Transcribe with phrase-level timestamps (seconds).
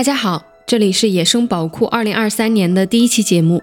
[0.00, 3.62] 大家好，这里是野生宝库二零二三年的第一期节目。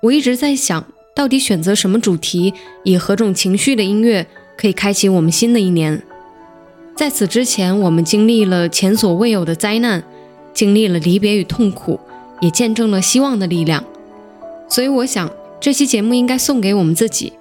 [0.00, 0.82] 我一直在想，
[1.14, 2.54] 到底选择什么主题，
[2.84, 4.26] 以何种情绪的音乐，
[4.56, 6.02] 可以开启我们新的一年。
[6.96, 10.02] 在此之前，我们经历了前所未有的灾难，
[10.54, 12.00] 经历了离别与痛苦，
[12.40, 13.84] 也见证了希望的力量。
[14.70, 17.34] 所以，我想这期节目应该送给我们自己。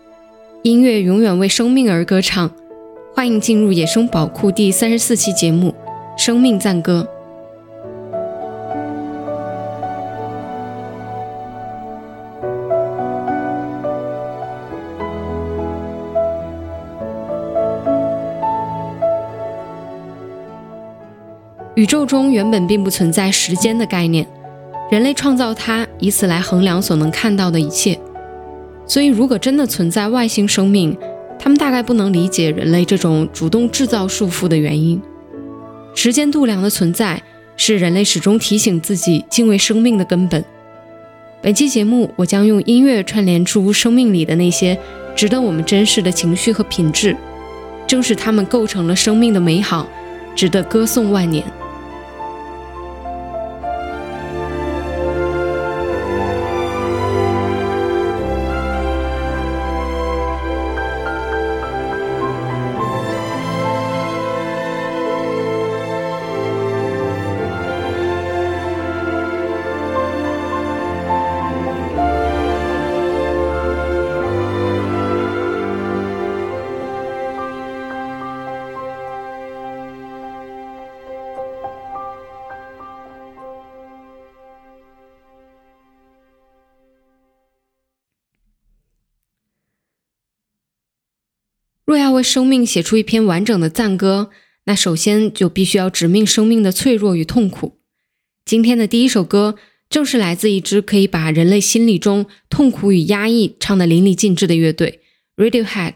[0.63, 2.51] 音乐永远为生命而歌唱。
[3.15, 5.73] 欢迎进入野生宝库第三十四期节目
[6.21, 7.07] 《生命赞歌》。
[21.77, 24.25] 宇宙中原本并不存在时间的概念，
[24.89, 27.95] 人类创造它，以此来衡量所能看到的一切。
[28.87, 30.97] 所以，如果真的存在外星生命，
[31.37, 34.99] 他们大概不能理解人类这种主动制造束缚的原因。
[35.93, 37.21] 时间度量的存在，
[37.55, 40.43] 是人类始终提醒自己敬畏生命的根本。
[41.43, 44.75] 本期节目，我将用音乐串联出生命里的那些
[45.15, 47.15] 值得我们珍视的情绪和品质，
[47.85, 49.87] 正是它们构成了生命的美好，
[50.35, 51.43] 值得歌颂万年。
[92.27, 94.29] 生命写出一篇完整的赞歌，
[94.65, 97.79] 那首先就必须要直面生命的脆弱与痛苦。
[98.43, 99.55] 今天的第一首歌，
[99.89, 104.99] 正是来自一支可以把人类心理中痛苦与压抑唱得淋漓尽致的乐队
[105.37, 105.95] ——Radiohead。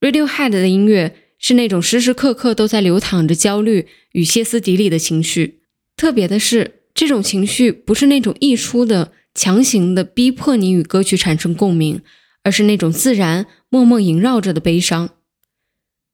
[0.00, 5.60] Radiohead 的音乐是那种时时刻刻都在流淌着焦虑与歇斯底里的情绪。
[5.96, 12.02] 特别的是，这种情绪不是那种溢出的、强行的逼迫你与歌曲产生共鸣。
[12.46, 15.10] 而是那种自然、默默萦绕着的悲伤。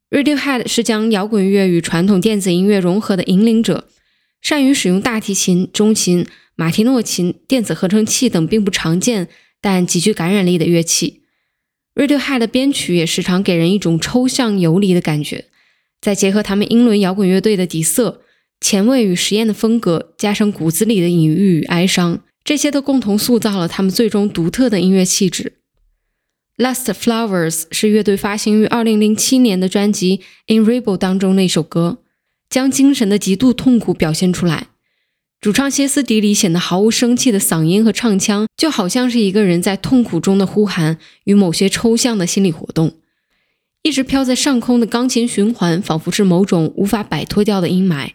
[0.09, 3.87] Radiohead 是将摇滚乐与传统电子音乐融合的引领者，
[4.41, 6.25] 善于使用大提琴、中琴、
[6.57, 9.29] 马提诺琴、电子合成器等并不常见
[9.61, 11.21] 但极具感染力的乐器。
[11.95, 15.45] Radiohead 的编曲也时常给人一种抽象游离的感觉，
[16.01, 18.23] 再结合他们英伦摇滚乐队的底色、
[18.59, 25.60] 前卫与实验的风格，加上骨子里的隐喻与哀伤，这些都共同塑造了他们最终独特的音乐气质。
[26.61, 30.21] Last Flowers 是乐队发行于2007年的专辑
[30.55, 32.03] 《In Rebel》当中那首歌，
[32.51, 34.67] 将精神的极度痛苦表现出来。
[35.41, 42.93] 主唱歇斯底里显得毫无生气的嗓音和唱腔，就好像是一个人在痛苦中的呼喊与某些抽象的心理活动。
[43.83, 48.11] 一直飘在上空的钢琴循环，仿佛是某种无法摆脱掉的阴霾。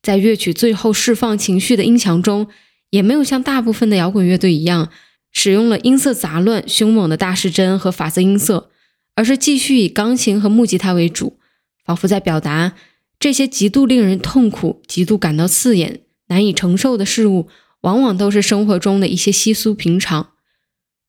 [0.00, 2.46] 在乐曲最后释放情绪的音墙中，
[2.88, 4.88] 也没有像大部分的摇滚乐队一样。
[5.32, 8.70] 使用了音色杂乱、凶猛的大失真和法则音色，
[9.14, 11.38] 而是继续以钢琴和木吉他为主，
[11.84, 12.74] 仿佛在表达
[13.18, 17.48] 这些极度令人痛苦、极度感到刺眼、难以承受的事物，
[17.80, 20.28] 往往都是生活中的一些稀疏平常。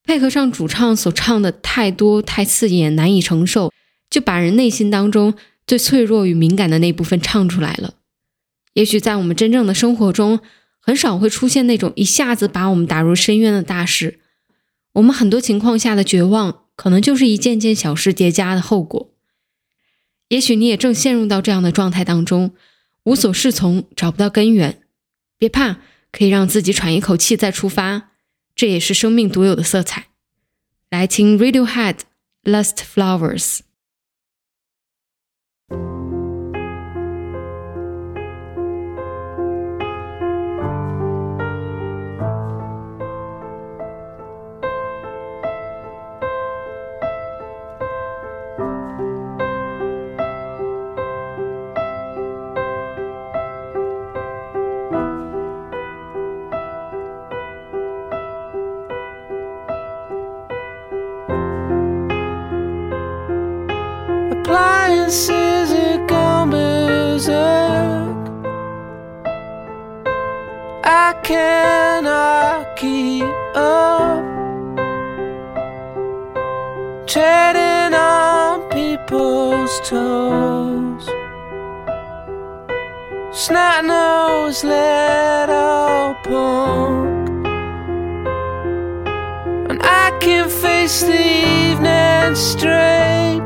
[0.05, 3.71] 配合上主唱所唱的太多、太刺眼、难以承受，
[4.09, 5.33] 就把人内心当中
[5.65, 7.95] 最脆弱与敏感的那部分唱出来了。
[8.73, 10.39] 也许在我们真正的生活中，
[10.85, 14.19] 很少会出现那种一下子把我们打入深渊的大事。
[14.91, 19.09] 我们很多情况下的绝望，可能就是一件件小事叠加的后果。
[20.27, 22.53] 也许你也正陷入到这样的状态当中，
[23.05, 24.81] 无所适从，找不到根源。
[25.37, 25.77] 别怕，
[26.11, 28.09] 可以让自己喘一口气再出发，
[28.53, 30.07] 这也是生命独有的色彩。
[30.89, 31.95] 来听 Radiohead
[32.43, 33.57] 《Last Flowers》。
[71.31, 73.23] I keep
[73.55, 74.23] up,
[77.07, 81.05] treading on people's toes.
[83.31, 87.37] snot nose little punk.
[89.69, 91.21] And I can face the
[91.71, 93.41] evening straight.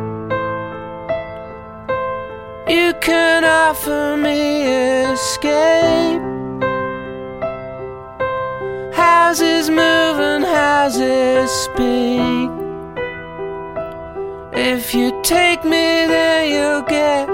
[2.68, 4.64] You can offer me
[5.12, 6.37] escape.
[8.98, 12.50] Houses move and houses speak.
[14.54, 17.30] If you take me there, you'll get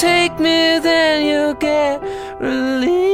[0.00, 2.02] take me, then you'll get
[2.40, 3.13] relief.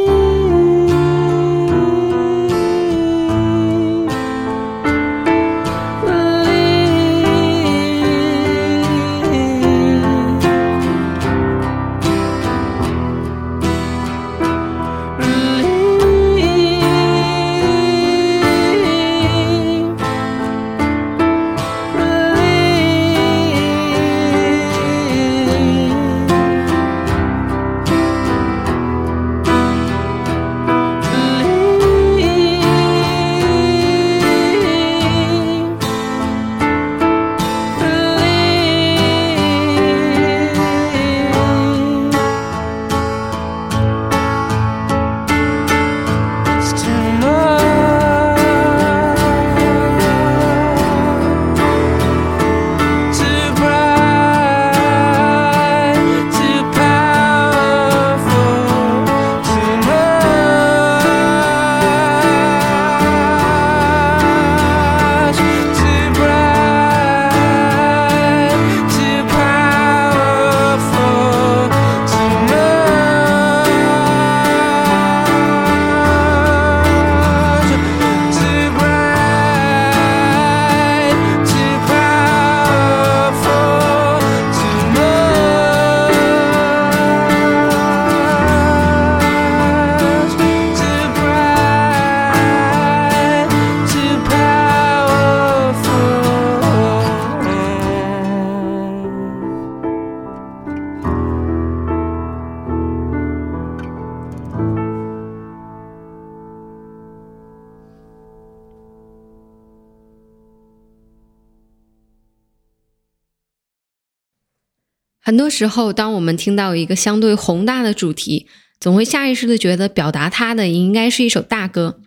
[115.31, 118.49] 很多时候，当我们听到一个相对宏大的主题，
[118.81, 122.01] 总会下意识的觉得表达它的应该是一首大歌。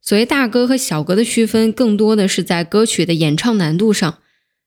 [0.00, 4.18] 所谓大歌和小歌的区分，更多的是在歌曲的演唱难度上。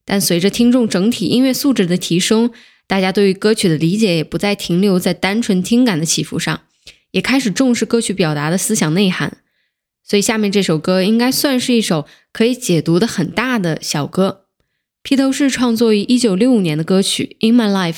[0.03, 2.51] 但随着听众整体音乐素质的提升，
[2.87, 6.59] 大家对于歌曲的理解也不再停留在单纯听感的起伏上，
[7.11, 9.37] 也开始重视歌曲表达的思想内涵。
[10.03, 14.42] 所以下面这首歌应该算是一首可以解读的很大的小歌。
[15.03, 17.93] 披头士创作于一九六五年的歌曲《In My Life》，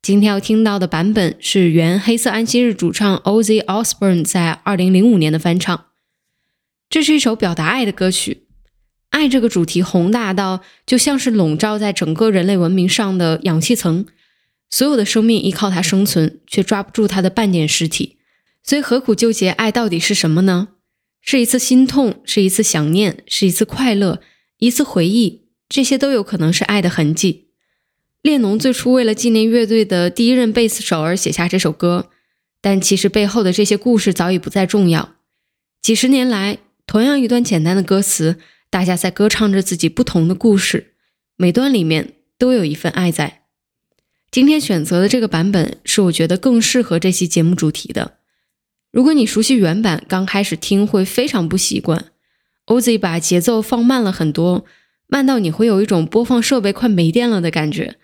[0.00, 5.88] 今天要听到的版本是原黑色安息日主唱 Ozzy Osbourne 在二零零五年的翻唱。
[6.88, 8.44] 这是一首表达爱的歌曲，
[9.10, 14.06] 爱这个主题宏大到就像是笼罩在整个人类文明上的氧气层，
[14.70, 18.16] 所有的生命依靠它生存，却抓不住它的半点实体。
[18.62, 20.68] 所以何苦纠结爱到底是什么呢？
[21.20, 24.22] 是一次心痛，是一次想念，是一次快乐，
[24.56, 27.48] 一次回忆，这些都有可能是爱的痕迹。
[28.22, 32.10] 列侬最初为了纪念乐队的第一任贝斯手而写下这首歌，
[32.60, 35.14] 但其实背后的这些故事早已不再重要。
[35.80, 40.94] 几十年来，同样一段简单的歌词，大家在歌唱着自己不同的故事，
[41.36, 43.42] 每段里面都有一份爱在。
[44.30, 48.18] 今天选择的这个版本是我觉得更适合这期节目主题的。
[48.90, 52.06] 如果你熟悉原版，刚开始听会非常不习惯。
[52.66, 54.64] Ozzy 把节奏放慢了很多，
[55.06, 57.96] 慢到你会有一种播放设备快没电了的感觉，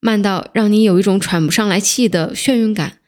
[0.00, 2.98] 慢到让你有一种喘不上来气的眩晕感。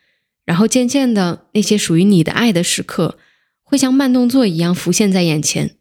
[0.45, 3.17] 然后渐渐的，那些属于你的爱的时刻，
[3.63, 5.77] 会像慢动作一样浮现在眼前。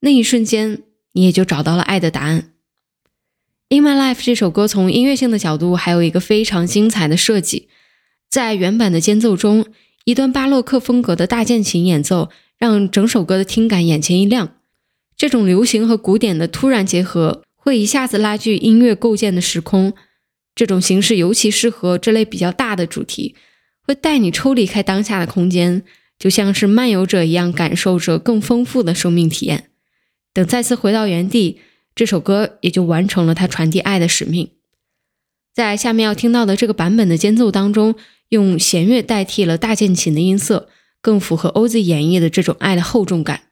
[0.00, 0.82] 那一瞬间，
[1.12, 2.52] 你也就找到了爱的答案。
[3.76, 7.68] 《In My Life》这首歌从音乐性的角度，还有一个非常精彩的设计，
[8.30, 9.66] 在原版的间奏中。
[10.04, 14.54] 一段巴洛克风格的大键琴演奏，让整首歌的听感眼前一亮。
[15.16, 19.94] 这种流行和古典的突然结合，会一下子拉锯音乐构建的时空。
[20.54, 23.34] 这种形式尤其适合这类比较大的主题，
[23.82, 25.82] 会带你抽离开当下的空间，
[26.18, 29.70] 就像是漫游者一样，感受着更丰富的生命体验。
[30.32, 31.60] 等再次回到原地，
[31.94, 34.50] 这首歌也就完成了它传递爱的使命。
[35.54, 37.94] 在下面要听到的这个版本的间奏当中。
[38.30, 40.68] 用弦乐代替了大键琴的音色，
[41.00, 43.42] 更符合 OZ 演绎的这种爱的厚重感。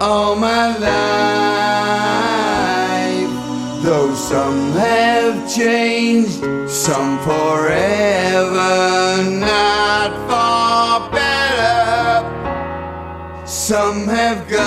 [0.01, 1.28] all my life.
[4.16, 8.58] Some have changed, some forever,
[9.40, 12.26] not for better.
[13.46, 14.62] Some have gone,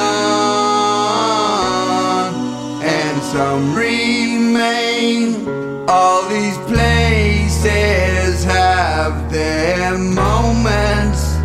[2.82, 5.48] and some remain.
[5.88, 11.36] All these places have their moments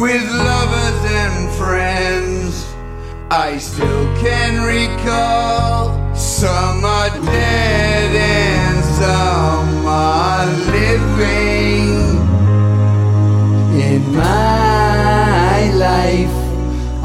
[0.00, 2.66] with lovers and friends.
[3.30, 5.79] I still can recall
[6.40, 11.90] some are dead and some are living.
[13.78, 16.38] In my life,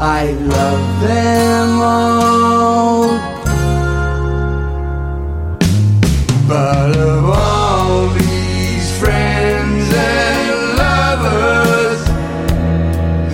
[0.00, 3.08] I love them all.
[6.48, 12.00] But of all these friends and lovers,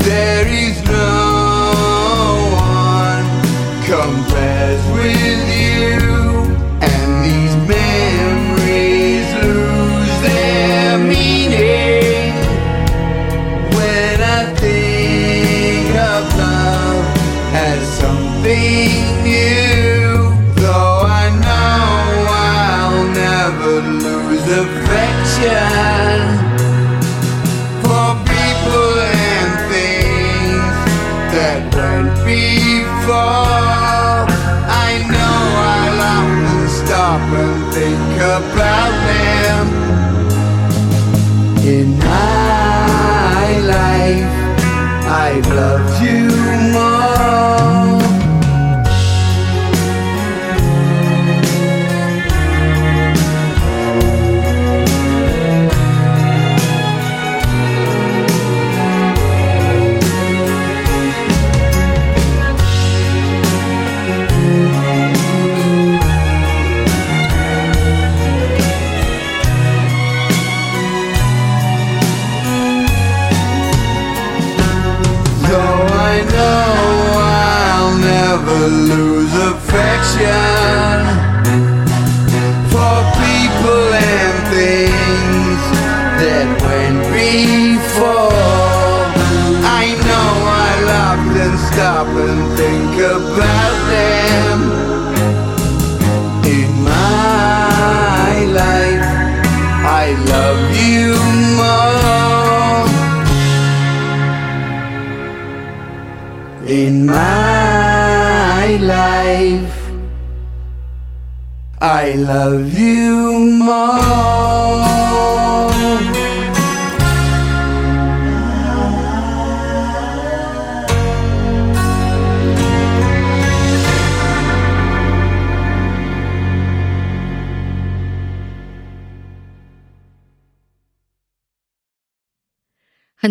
[0.05, 3.25] there is no one
[3.87, 5.42] compares with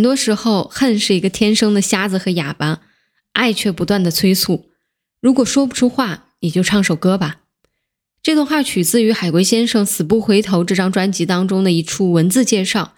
[0.01, 2.81] 很多时候，恨是一个天生的瞎子和哑巴，
[3.33, 4.65] 爱却不断的催促。
[5.21, 7.41] 如果说不出话，你就唱首歌吧。
[8.23, 12.95] 这段话取自于海龟先生《死不回头》这张专辑当中的一处文字介绍。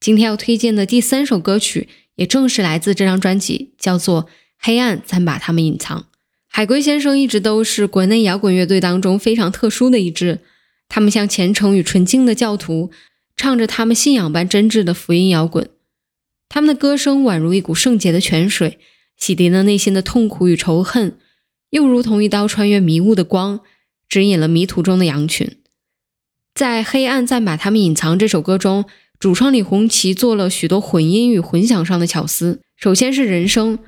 [0.00, 4.24] 今天要推荐的第三首歌曲，也正是来自这张专辑，叫做
[4.58, 6.00] 《黑暗暂把它们隐藏》。
[6.48, 10.40] 海龟先生一直都是国内摇滚乐队当中非常特殊的一支，
[10.88, 12.90] 他们像虔诚与纯净的教徒，
[13.36, 15.70] 唱着他们信仰般真挚的福音摇滚。
[16.50, 18.80] 他们的歌声宛如一股圣洁的泉水，
[19.16, 21.16] 洗涤了内心的痛苦与仇恨，
[21.70, 23.60] 又如同一道穿越迷雾的光，
[24.08, 25.48] 指引了迷途中的羊群。
[26.52, 28.84] 在《黑暗暂把他们隐藏》这首歌中，
[29.20, 32.60] 主唱李红旗做了许多混音与混响上的巧思。
[32.76, 33.78] 首先是人声。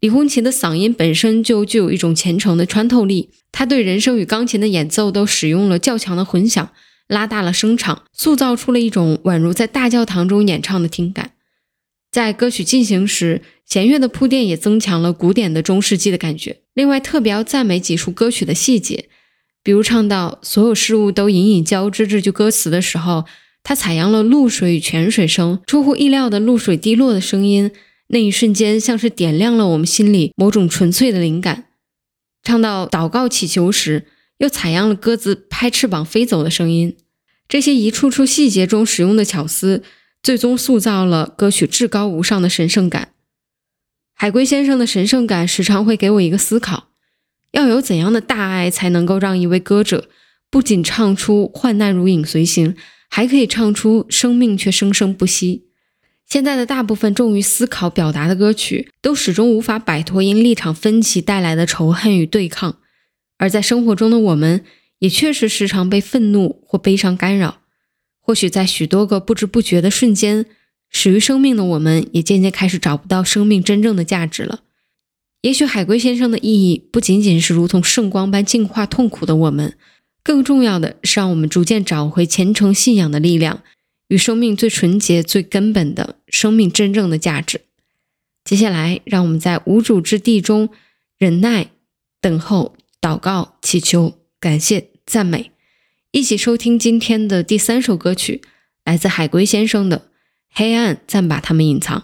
[0.00, 6.70] 李红旗的嗓音本身就具有一种虔诚的穿透力，他对人声与钢琴的演奏都使用了较强的混响，
[7.08, 11.32] 拉大了声场，塑造出了一种宛如在大教堂中演唱的听感。
[12.10, 16.58] 在歌曲进行时，弦乐的铺垫也增强了古典的中世纪的感觉。
[16.74, 19.08] 另外，特别要赞美几处歌曲的细节，
[19.62, 23.26] 比如唱到所有事物都隐隐交织这句歌词的时候，
[23.62, 27.70] 他采样了露水与泉水声，出乎意料的露水滴落的声音。
[28.08, 31.66] 那一瞬间，像是点亮了我们心里某种纯粹的灵感。
[32.42, 34.06] 唱到祷告祈求时，
[34.38, 36.96] 又采样了鸽子拍翅膀飞走的声音。
[37.46, 39.84] 这些一处处细节中使用的巧思，
[40.22, 43.12] 最终塑造了歌曲至高无上的神圣感。
[44.14, 46.88] 海龟先生的神圣感时常会给我一个思考：
[47.52, 50.08] 要有怎样的大爱，才能够让一位歌者
[50.50, 52.76] 不仅唱出“患难如影随形”，
[53.08, 55.68] 还可以唱出“生命却生生不息”？
[56.28, 62.76] 现在的大部分重于思考表达的歌曲，都始终无法摆脱因立场分歧带来的仇恨与对抗。
[63.38, 64.64] 而在生活中的我们，
[64.98, 67.62] 也确实时常被愤怒或悲伤干扰。
[68.30, 70.46] 或许在许多个不知不觉的瞬间，
[70.88, 74.60] 始于生命的我们，也渐渐开始找不到生命真正的价值了。
[75.42, 79.76] 也许海龟先生的意义，不仅仅是如同圣光般净化痛苦的我们，
[80.22, 83.64] 更重要的是让我们逐渐找回虔诚信仰的力量。
[84.06, 87.62] 与生命最纯洁、最根本的生命真正的价值。
[88.44, 90.68] 接下来，让我们在无主之地中
[91.18, 91.70] 忍耐、
[92.20, 95.50] 等候、祷告、祈求、感谢、赞美，
[96.12, 98.42] 一起收听今天的第三首歌曲，
[98.84, 99.98] 来自海龟先生的
[100.52, 102.00] 《黑暗暂把他们隐藏》。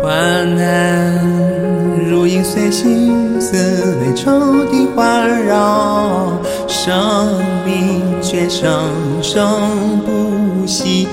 [0.00, 6.40] 患难如影随形，似泪抽地环绕，
[6.74, 8.90] 生命却生
[9.22, 11.06] 生不息。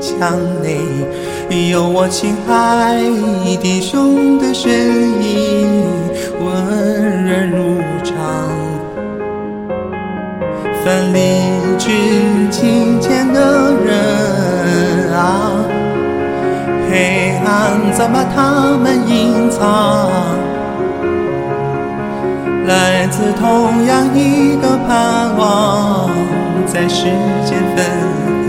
[0.00, 0.80] 墙内
[1.70, 2.98] 有我亲爱
[3.60, 4.72] 弟兄的身
[5.22, 5.84] 影，
[6.40, 8.16] 温润如常，
[10.82, 11.18] 奋力
[11.78, 11.92] 去
[12.50, 15.52] 今天的人啊。
[16.90, 20.10] 黑暗怎么他们隐藏？
[22.70, 26.08] 来自同样一个盼望，
[26.66, 27.06] 在时
[27.44, 27.84] 间分
[28.46, 28.48] 合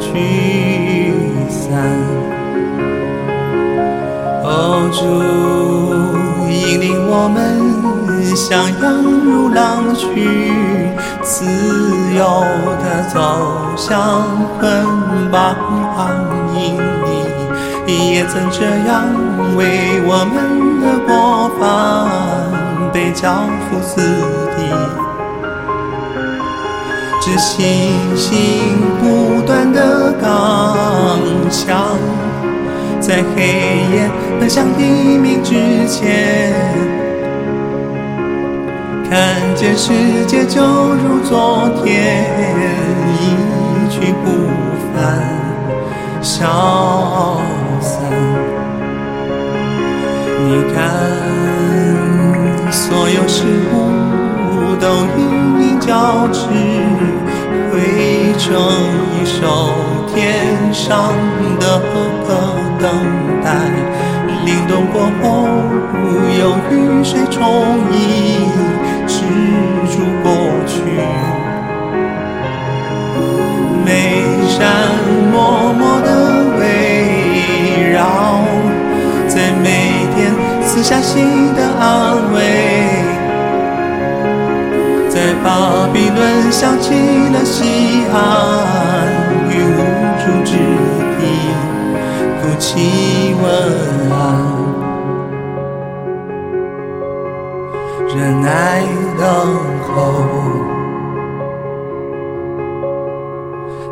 [0.00, 1.14] 聚
[1.48, 1.70] 散。
[4.42, 4.98] 哦，主
[6.50, 7.38] 引领我们，
[8.34, 8.82] 向阳
[9.24, 10.50] 如狼去，
[11.22, 11.46] 自
[12.16, 12.42] 由
[12.82, 13.16] 地走
[13.76, 13.86] 向
[14.58, 14.60] 捆
[15.30, 15.38] 绑
[16.56, 16.58] 营。
[17.86, 19.06] 你也曾这样
[19.56, 20.34] 为我们
[20.80, 21.62] 的国防
[23.12, 24.00] 交付死
[24.56, 24.58] 地，
[27.20, 27.56] 只信
[28.16, 31.18] 心不断的刚
[31.50, 31.98] 强，
[33.00, 33.42] 在黑
[33.92, 35.54] 夜奔向黎明之
[35.88, 36.52] 前，
[39.10, 39.92] 看见世
[40.26, 42.24] 界就如昨天，
[43.18, 44.30] 一去不
[44.94, 45.40] 返。
[46.22, 47.40] 消
[47.80, 48.02] 散。
[50.46, 50.78] 你看，
[52.90, 53.74] 所有事物
[54.80, 55.22] 都隐
[55.62, 56.48] 隐交织，
[57.70, 58.50] 汇成
[59.14, 59.72] 一首
[60.12, 60.18] 天
[60.72, 61.14] 上
[61.60, 61.78] 的
[62.26, 62.28] 歌，
[62.80, 62.90] 等
[63.44, 63.46] 待
[64.44, 65.46] 凛冬过后，
[66.36, 66.74] 有雨
[67.04, 67.94] 水冲溢，
[69.06, 69.22] 止
[69.86, 70.28] 住过
[70.66, 70.82] 去。
[73.84, 73.88] 每
[74.48, 74.58] 山
[75.30, 76.08] 默默的
[76.58, 77.98] 围绕，
[79.28, 79.68] 在每
[80.16, 82.38] 天撕下心的安慰，
[85.42, 86.92] 巴比伦想起
[87.32, 88.16] 了西安
[89.48, 89.78] 与无
[90.18, 90.52] 助之
[91.18, 91.20] 地，
[92.40, 93.44] 哭泣问
[94.10, 94.14] 安，
[98.14, 98.82] 忍耐
[99.18, 99.24] 等
[99.88, 99.88] 候。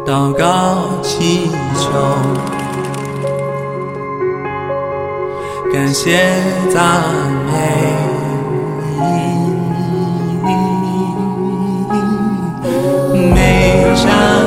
[0.04, 0.42] 祷告
[1.02, 1.90] 祈求，
[5.72, 6.18] 感谢
[6.70, 6.80] 赞
[7.46, 7.52] 美。
[14.04, 14.37] 眉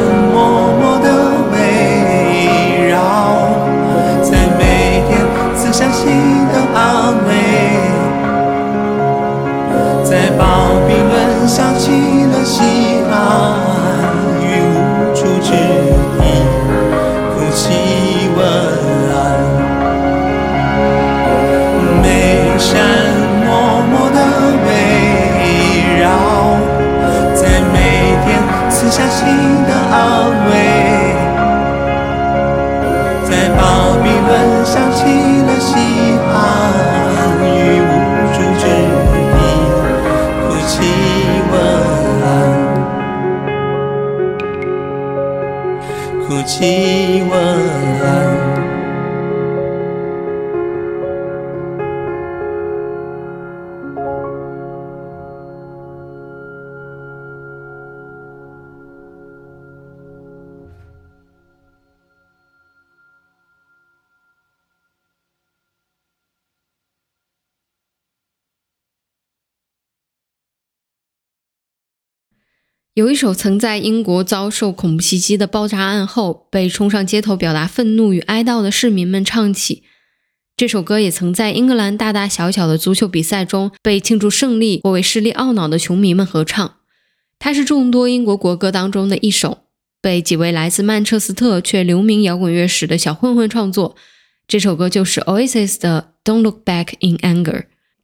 [29.02, 29.26] 下心
[29.66, 29.98] 的安
[30.46, 30.52] 慰，
[33.28, 33.60] 在巴
[34.04, 34.30] 比伦
[34.64, 35.00] 响起
[35.42, 35.70] 了西
[36.32, 36.38] 安
[37.42, 37.50] 与
[37.82, 37.92] 无
[38.32, 38.64] 助之
[39.34, 39.36] 地，
[40.46, 40.72] 哭泣
[41.52, 41.54] 问
[42.28, 42.30] 安，
[46.28, 46.54] 哭泣
[72.94, 79.84] 有一首曾在英国遭受恐怖袭击的爆炸案后被冲上街头表达愤怒与哀悼的市民们唱起。
[80.58, 86.76] 这首歌也曾在英格兰大大小小的足球比赛中被庆祝胜利或为失利懊恼的球迷们合唱。
[87.40, 89.60] 它是众多英国国歌当中的一首，
[90.02, 93.96] 被几位来自曼彻斯特却留名摇滚乐史的小混混创作。
[94.46, 97.60] 这首歌就是 Oasis 的《Don't Look Back in Anger》。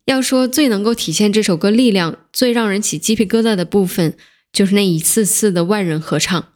[0.06, 4.16] 要说最能够体现这首歌力量、最让人起鸡皮疙瘩的部分，
[4.58, 6.54] 就是那一次次的万人合唱。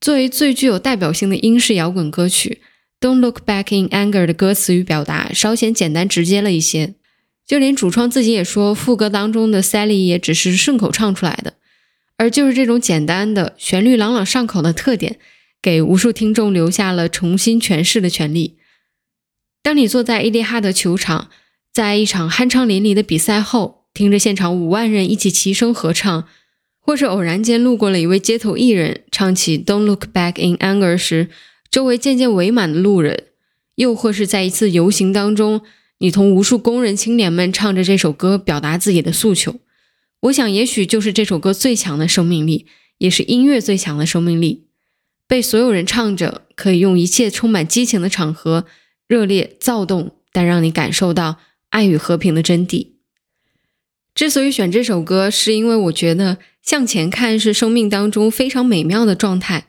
[0.00, 2.60] 作为最具有代表性的英式摇滚歌曲，
[3.06, 6.94] 《Don't Look Back in Anger》的歌词与表达稍显简单直接了一些，
[7.46, 11.54] 就连主创自己也说，副歌当中的 Sally 也只是顺口唱出来的。
[12.16, 15.20] 而就是这种简单的旋律朗朗上口的特点，
[15.62, 18.56] 给无数听众留下了重新诠释的权利。
[19.62, 21.30] 当你坐在伊蒂哈德球场，
[21.72, 26.26] 在一场酣畅淋漓的比赛后，听着现场五万人一起齐声合唱，
[26.86, 31.28] 或是偶然间路过了一位街头艺人唱起《Don't Look Back in Anger》时，
[31.68, 33.24] 周围渐渐围满了路人；
[33.74, 35.62] 又或是在一次游行当中，
[35.98, 39.56] 你同无数工人青年们唱着这首歌，表达自己的诉求。
[40.20, 42.66] 我想，也许就是这首歌最强的生命力，
[42.98, 44.68] 也是音乐最强的生命力。
[45.26, 48.64] 被所有人唱着，可以用一切充满激情的场合，
[49.08, 51.38] 热烈躁动，但让你感受到
[51.70, 52.92] 爱与和平的真谛。
[54.14, 59.68] 之所以选这首歌，是因为我觉得向前看是生命当中非常美妙的状态。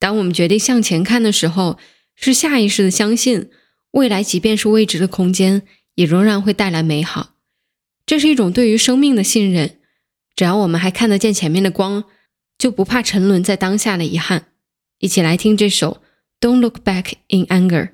[0.00, 1.78] 当我们决定向前看的时候，
[2.16, 3.48] 是下意识的相信
[3.92, 5.62] 未来，即便是未知的空间，
[5.94, 7.36] 也仍然会带来美好。
[8.04, 9.78] 这是一种对于生命的信任。
[10.36, 12.04] 只要我们还看得见前面的光，
[12.58, 14.48] 就不怕沉沦在当下的遗憾。
[14.98, 16.02] 一起来听这首
[16.46, 17.88] 《Don't Look Back in Anger》。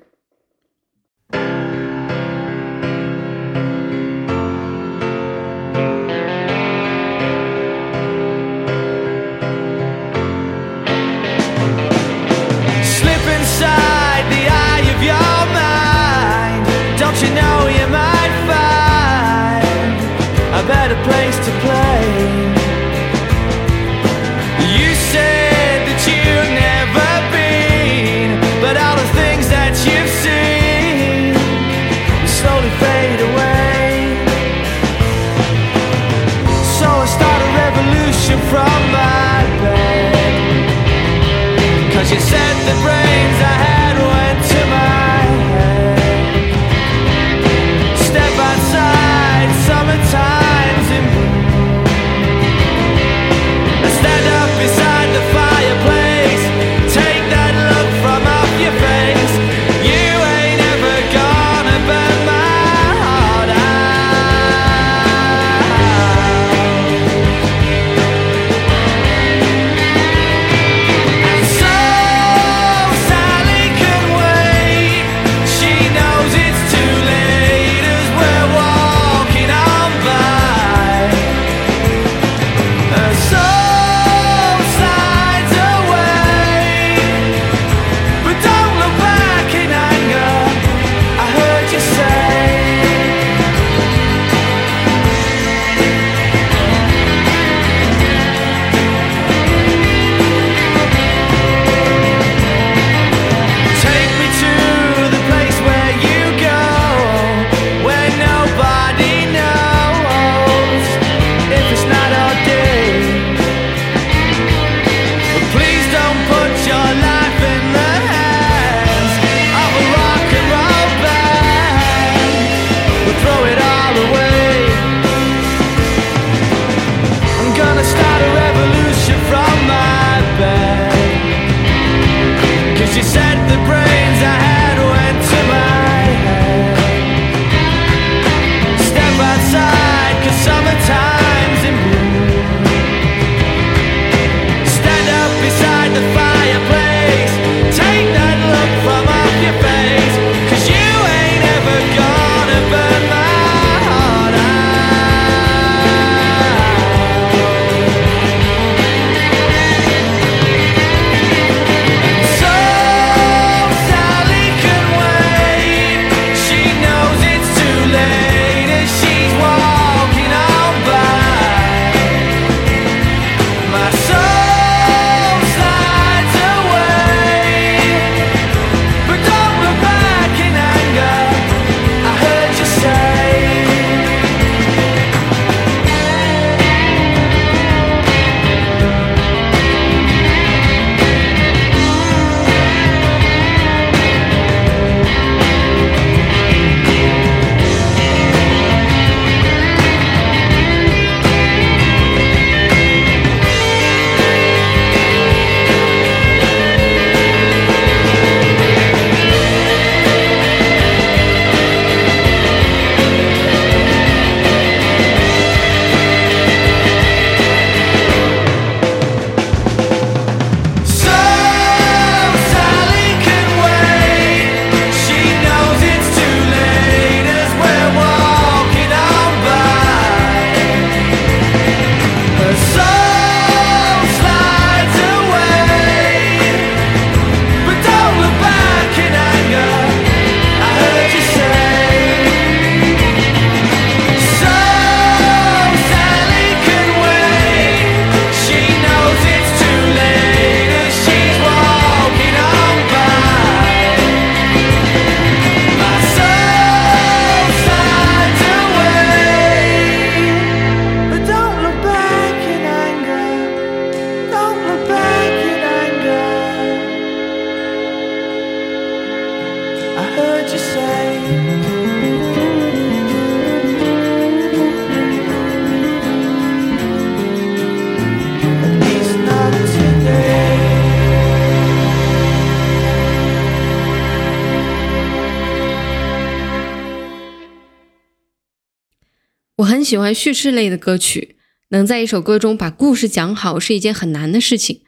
[289.91, 291.35] 喜欢叙事类的歌曲，
[291.71, 294.83] 能在一首歌中把故事讲好是一件很难的事情。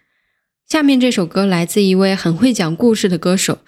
[0.66, 3.60] 下面这首歌来自一位很会讲故事的歌手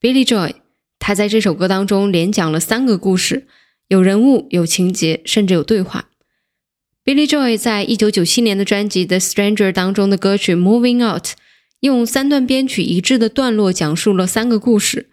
[0.00, 0.52] Billy Joy，
[1.00, 3.48] 他在这首歌当中连讲了三个故事，
[3.88, 6.10] 有人物、有情节，甚至有对话。
[7.04, 11.24] Billy Joy 在一九九七年的专辑《The Stranger》当中的歌曲《Moving Out》，
[11.80, 15.10] 用三段编曲一致的段落讲述了三个故事。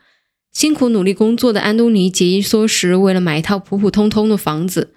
[0.51, 4.89] 辛苦努力工作的安东尼节衣缩食，为了买一套普普通通的房子；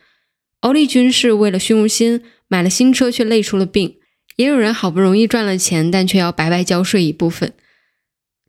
[0.65, 3.99] 欧丽君是为了虚荣心买了新车，却累出了病；
[4.37, 7.53] 也有人好不容易赚了钱，但却要白白交税一部分。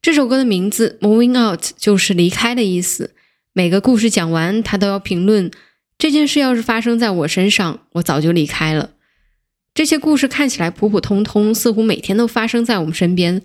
[0.02, 3.14] 这首歌的名字《Moving Out》就是离开的意思。
[3.52, 5.52] 每个故事讲完，他都要评论
[5.98, 8.92] 这件事要是发生在我身上，我早就离开了。
[9.74, 13.42] 这些故事看起来普普通通，似乎每天都发生在我们身边，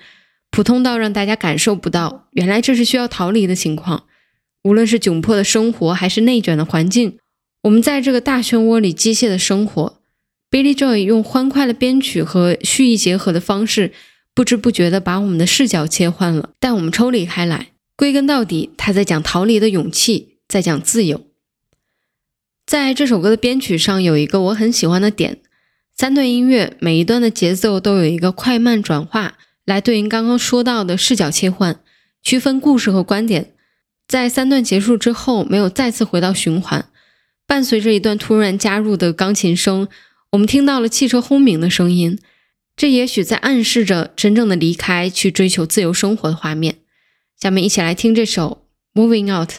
[0.52, 4.04] 普通到让大家感受不到，原来这是需要逃离的情况。
[4.62, 7.18] 无论是窘迫的生活，还是内卷的环境，
[7.62, 10.00] 我们在这个大漩涡里机械的生活。
[10.50, 13.92] Billy Joy 用欢快的编曲和蓄意结合的方式，
[14.34, 17.68] 不知不觉地把我们的视角切换了，带我们抽离开来。
[17.94, 21.26] 归根到底，他在讲逃离的勇气，在讲自由。
[22.66, 25.38] 在这首歌的编曲上有一个我很喜欢的点，
[25.94, 31.78] 三段音乐每一段的节奏都有一个快慢转化，来对应刚刚说到的视角切换，
[32.22, 33.52] 区分故事和观点。
[34.08, 36.86] 在三段结束之后，没有再次回到循环，
[37.50, 39.88] 伴随着一段突然加入的钢琴声，
[40.30, 42.16] 我们听到了汽车轰鸣的声音，
[42.76, 46.76] 这也许在暗示着真正的离开，去追求自由生活的画面。
[47.36, 48.62] 下面一起来听这首
[48.96, 49.50] 《Moving Out》。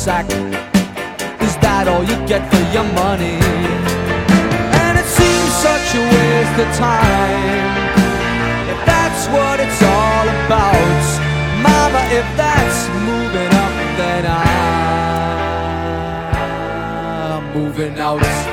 [0.00, 0.24] Sack.
[1.44, 3.36] Is that all you get for your money?
[4.80, 7.68] And it seems such a waste of time.
[8.72, 11.04] If that's what it's all about,
[11.60, 14.24] Mama, if that's moving up, then
[17.20, 18.49] I'm moving out.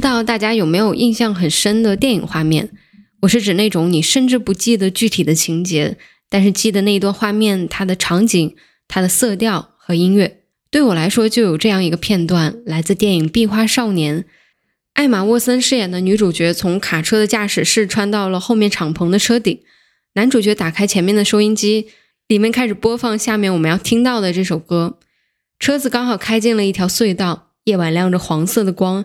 [0.00, 2.70] 不知道大家有没有印象很深的电影画面？
[3.20, 5.98] 我是指那种你甚至不记得具体的情节，
[6.30, 8.56] 但是记得那一段画面它的场景、
[8.88, 10.38] 它的色调和音乐。
[10.70, 14.22] 对我来说，就有这样一个片段，来自电影《壁花少年》。
[14.94, 19.60] 艾玛沃森饰演的女主角从卡车的驾驶室穿到了后面敞篷的车顶，
[20.14, 21.88] 男主角打开前面的收音机，
[22.26, 24.98] 里面开始播放下面我们要听到的这首歌。
[25.58, 29.04] 车子刚好开进了一条隧道，夜晚亮着黄色的光。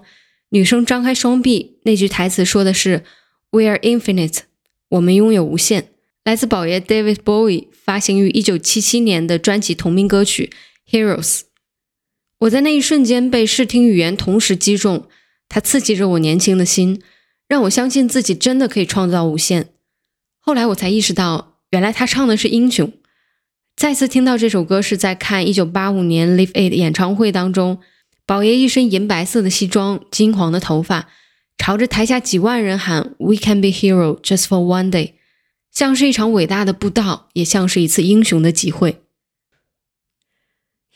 [0.56, 3.04] 女生张开双臂，那句台词说的是
[3.52, 4.40] “We are infinite”，
[4.88, 5.90] 我们拥有无限。
[6.24, 10.54] 来自宝爷 David Bowie 发行于1977年的专辑同名歌曲
[10.90, 11.40] 《Heroes》。
[12.40, 15.10] 我在那一瞬间被视听语言同时击中，
[15.50, 17.02] 它刺激着我年轻的心，
[17.50, 19.72] 让我相信自己真的可以创造无限。
[20.40, 22.94] 后来我才意识到，原来他唱的是英雄。
[23.76, 27.80] 再次听到这首歌是在看1985年 Live Aid 演唱会当中。
[28.28, 31.10] 宝爷一身银白色的西装，金黄的头发，
[31.60, 35.12] 朝着台下几万人喊 “We can be hero just for one day”，
[35.72, 39.04] 像是一场伟大的布道，也像是一次英雄的集会。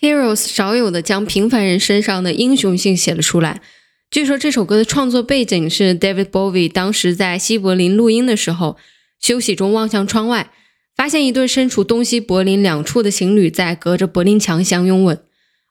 [0.01, 3.61] Heroes 少有的将平凡人身上的英雄性写了出来。
[4.09, 8.77] 据说这首歌的创作背景是 David Bowie 当时在西柏林录音的时候，
[9.19, 10.51] 休息中望向窗外，
[10.95, 15.21] 发现一对身处东西柏林两处的情侣在隔着柏林墙相拥吻。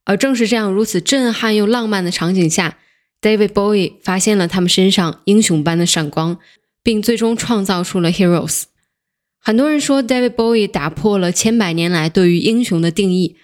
[0.09, 2.79] 而正是这样如此震撼又浪漫的场景下
[3.21, 6.39] ，David Bowie 发现了他们身上英雄般的闪光，
[6.83, 8.63] 并最终创造出了 Heroes。
[9.39, 13.37] 很多人说 David Bowie 打破了千百年来对于英雄的定义，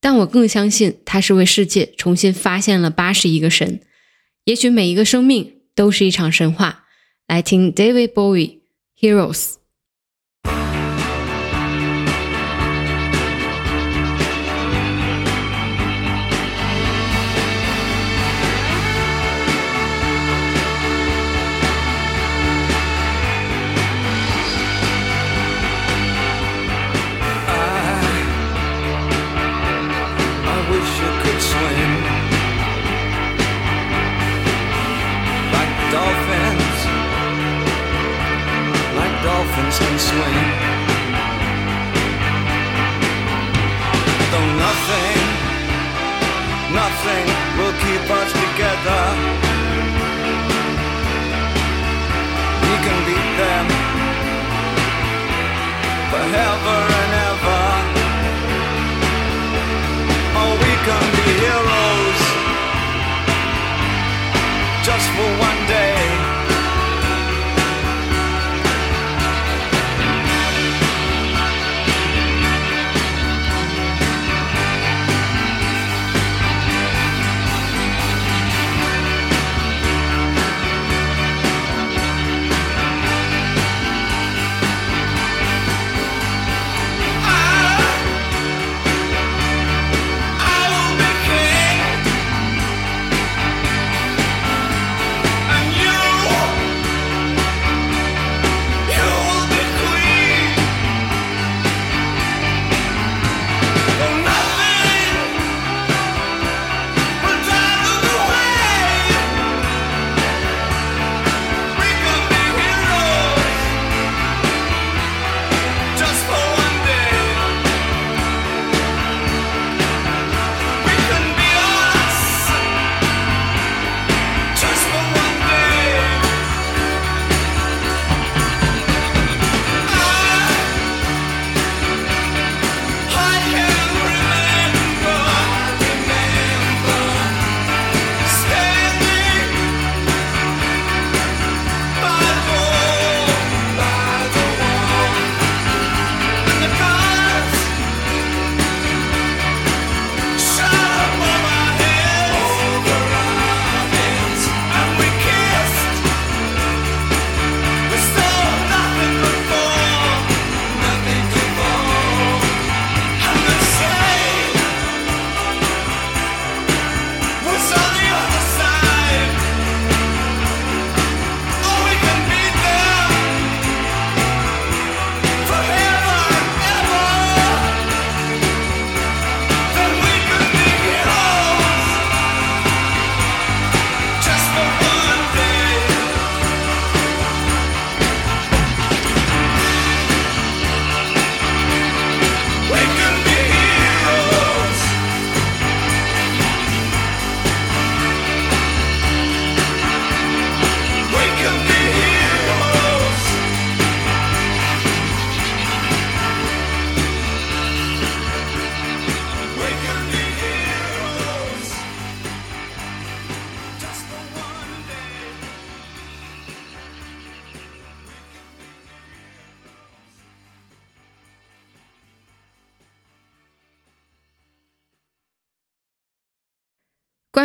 [0.00, 3.80] 但我更相信他是为世界重新发现了八十一个神。
[4.42, 6.86] 也许每一个生命都是一场神话。
[7.28, 8.58] 来听 David Bowie
[8.98, 9.57] Heroes。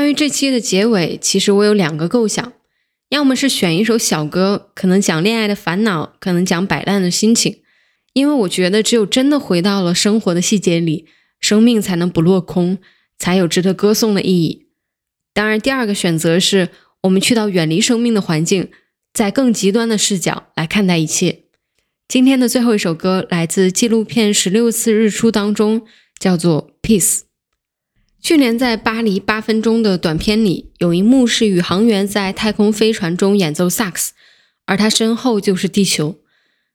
[0.04, 2.52] 关于这期的结尾，其实我有两个构想，
[3.08, 7.62] 要么是选一首小歌，可能讲恋爱的烦恼，可能讲摆烂的心情，
[8.12, 11.08] 因为我觉得只有真的回到了生活的细节里，
[11.40, 12.80] 生命才能不落空，
[13.18, 14.68] 才有值得歌颂的意义。
[15.34, 16.68] 当然，第二个选择是
[17.04, 18.70] 我们去到远离生命的环境，
[19.14, 21.44] 在更极端的视角来看待一切。
[22.10, 25.84] 今天的最后一首歌来自纪录片《十六次日出》当中，
[26.20, 27.20] 叫做《Peace》。
[28.24, 34.14] 去年在巴黎八分钟的短片里，有一幕是宇航员在太空飞船中演奏萨克斯，
[34.66, 36.22] 而他身后就是地球。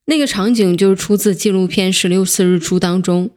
[0.05, 3.31] 那个场景就是出自纪录片《十六次日出》当中。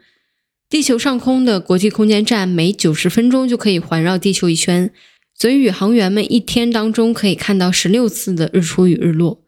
[0.70, 4.92] 地球上空的国际空间站每九十分钟就可以环绕地球一圈，
[5.34, 9.42] 所以宇航员们一天当中可以看到十六次的日出与日落。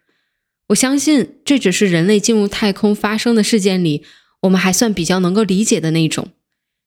[0.68, 4.04] 我相信这只是人类进入太空发生的事件里，
[4.44, 6.30] 我们还算比较能够理解的那种。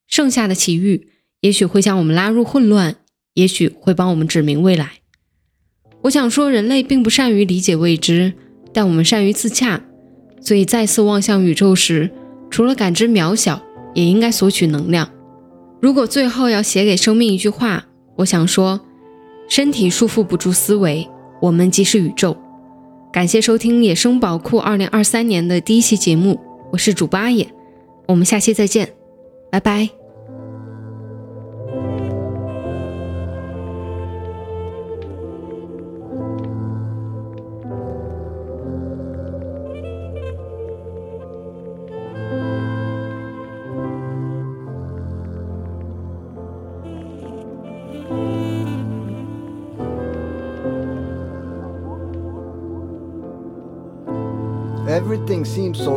[0.09, 1.09] 剩下的奇遇，
[1.47, 2.97] 也许会将我们拉入混乱，
[3.35, 4.95] 也许会帮我们指明未来。
[6.03, 8.33] 我想说，人类并不善于理解未知，
[8.73, 9.81] 但我们善于自洽。
[10.41, 12.11] 所以再次望向宇宙时，
[12.51, 13.63] 除了感知渺小，
[13.95, 15.09] 也应该索取能量。
[15.81, 17.87] 如果最后要写给生命一句话，
[18.17, 18.81] 我想说：
[19.49, 21.09] 身体束缚不住思维，
[21.41, 22.37] 我们即是宇宙。
[23.13, 26.41] 感谢收听《野生宝库》二零二三年的第一期节目，
[26.73, 27.47] 我是主八野，
[28.09, 28.89] 我们下期再见，
[29.53, 30.06] 拜拜。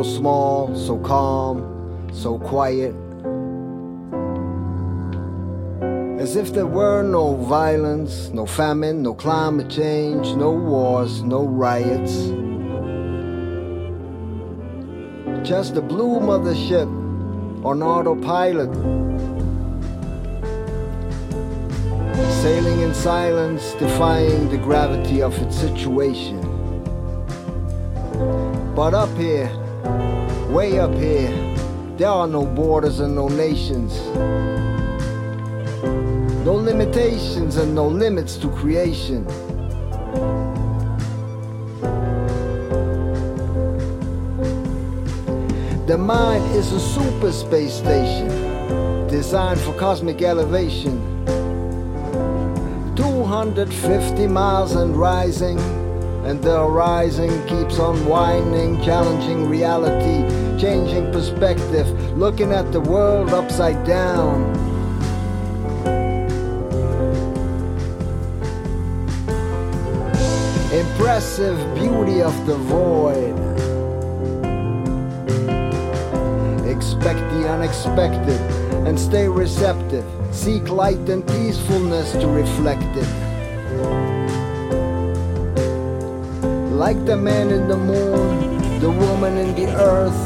[0.02, 2.94] So small, so calm, so quiet.
[6.18, 12.14] As if there were no violence, no famine, no climate change, no wars, no riots.
[15.46, 16.88] Just the blue mothership
[17.62, 18.72] on autopilot.
[22.42, 26.40] Sailing in silence, defying the gravity of its situation.
[28.74, 29.50] But up here,
[30.50, 31.30] way up here,
[31.96, 33.96] there are no borders and no nations.
[36.44, 39.24] No limitations and no limits to creation.
[45.86, 48.28] The mind is a super space station
[49.08, 50.98] designed for cosmic elevation.
[52.96, 55.58] 250 miles and rising,
[56.30, 60.22] and the horizon keeps on winding, challenging reality,
[60.60, 64.44] changing perspective, looking at the world upside down.
[70.72, 73.34] Impressive beauty of the void.
[76.64, 78.40] Expect the unexpected
[78.86, 80.04] and stay receptive.
[80.30, 83.29] Seek light and peacefulness to reflect it.
[86.80, 90.16] Like the man in the moon, the woman in the earth,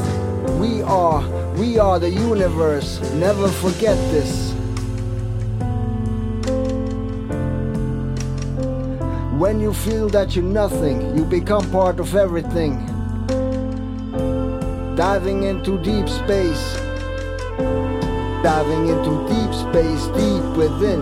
[0.57, 1.19] we are,
[1.55, 3.01] we are the universe.
[3.15, 4.53] Never forget this.
[9.37, 12.85] When you feel that you're nothing, you become part of everything.
[14.95, 16.75] Diving into deep space.
[18.47, 21.01] Diving into deep space, deep within.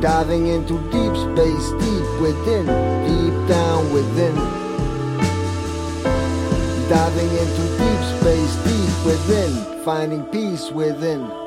[0.00, 2.66] Diving into deep space, deep within.
[3.06, 4.63] Deep down within.
[6.88, 9.84] Diving into deep space, deep within.
[9.84, 11.43] Finding peace within.